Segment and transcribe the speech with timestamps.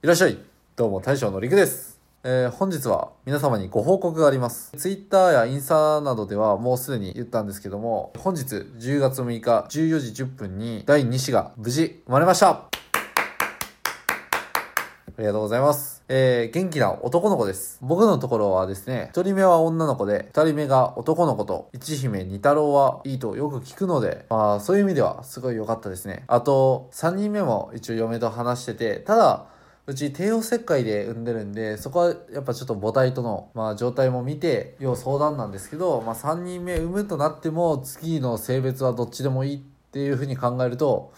[0.00, 0.38] いらっしゃい。
[0.76, 1.98] どうも、大将のりくです。
[2.22, 4.70] えー本日は皆様にご報告があります。
[4.76, 12.48] Twitter やインスタなどではもうすでに言ったんですけども、本日10月6日14時10分に第2子が無事生まれました。
[12.48, 12.68] あ
[15.18, 16.04] りがとうございます。
[16.08, 17.80] えー、元気な男の子です。
[17.82, 26.22] 僕のところはですね、一人目は女の子で、二人目が男の子と、一姫二太郎はいいとよく聞くので、まあそういう意味ではすごい良かったですね。
[26.28, 29.57] あと、三人目も一応嫁と話してて、ただ、
[29.88, 39.60] うち帝王切開で産んでるんで、そこはやっぱちょっと母体との、まあ、状態も見て、要相談なんですけど、まあ3人目産むとなっても、次の性別はどっちでもいいっ
[39.90, 41.14] ていうふうに考えると、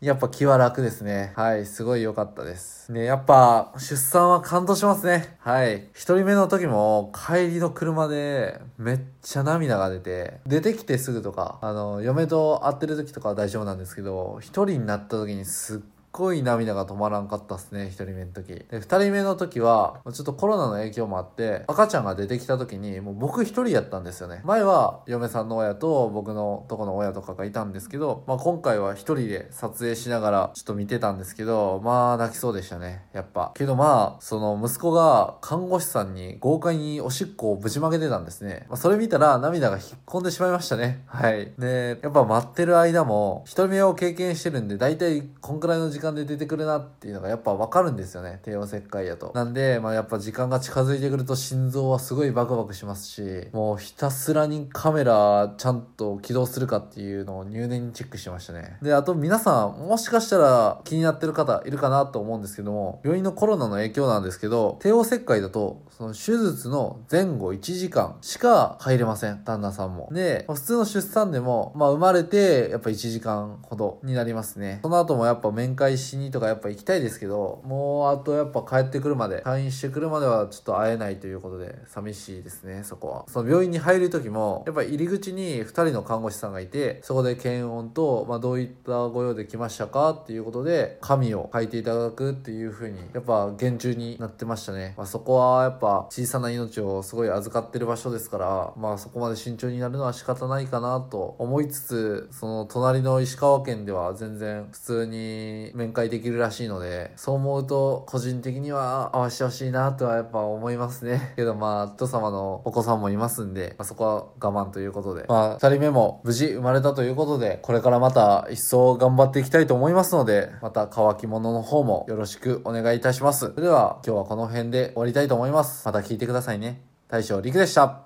[0.00, 1.32] やっぱ気は楽ですね。
[1.34, 2.92] はい、すごい良かったです。
[2.92, 5.36] ね、やっぱ出産は感動しますね。
[5.40, 5.88] はい。
[5.92, 15.78] 一人目の時も帰りの車でめっちゃ涙が出て、出てきてすぐとか、あの、嫁と会ってる時とかは大丈夫なんですけど、一人になった時にすっ
[16.16, 18.54] ごい涙が止まらんかったっすね、一人目の時。
[18.54, 24.40] で、二人目の時は、ちょっとコロナの影響もあって、赤ちゃんが出てきた時に、もう僕一人やったんですよね。
[24.44, 33.52] 前は嫁さんの親と僕のとこの親とかがいたんですけど、まあ今回は一人で撮影しながらちょっと見てたんですけど、まあ泣きそうでしたね、やっぱ。
[33.54, 38.66] けどまあ、その息子が看護師さんに豪快におしっこをぶちまけてたんですね。
[38.68, 41.02] まあそれ見たら涙が引っ込んでしまいましたね。
[41.06, 41.52] はい。
[41.58, 48.40] で、やっぱ待ってる間も、一人目を経験してるんで、大体こんくらいの時間で出てくるなっていうのがやっぱわかるんですよね。
[48.42, 49.32] 帝王切開やと。
[49.34, 58.76] なんで、まあやっぱ時間が近づいてくると心臓はすごいバクバクしますし、もうひたすらにカメラちゃんと起動するかっていうのを入念にチェックしましたね。
[58.82, 69.44] で、あと皆さん、もしかしたら気になってる方いるかなと思うんですけども、病院のコロナの影響なんですけど、帝王切開だと、その手術の前後1時間しか入れません。
[69.44, 70.08] 旦那さんも。
[70.12, 74.80] で、普通の出産でも、まあ生まれて、やっぱ1時間ほどになりますね。
[74.82, 83.24] その後もやっぱ面会しにとかやっぱ行きたいですけど、もうあとやっぱ帰ってくるまで、退院してくるまではちょっと会えないということで、寂しいですね、そこは。
[83.28, 94.94] その病院に入る時も、やっぱ入り口に2人の看護師さんがいて、そこで検温と、まあどういったご用で来ましたかっていうことで、紙を書いていただくっていう風に、やっぱ厳重になってましたね。
[94.96, 111.32] まあそこはやっぱ小さな命をすごい預かってる場所ですから、まあそこまで慎重になるのは仕方ないかなと思いつつ、その隣の石川県では全然普通に面会できるらしいので、そう思うと個人的には合わせてほしいなとはやっぱ思いますね。
[111.36, 123.46] けどまあ、人様のお子さんもいますんで、まあ、そこは我慢ということで、まあ二人目も無事生まれたということで、これからまた一層頑張っていきたいと思いますので、また乾き物の方もよろしくお願いいたします。
[123.46, 125.86] それでは今日はこの辺で終わりたいと思います。
[125.86, 126.82] また聞いてくださいね。
[127.08, 128.00] 大将陸でした。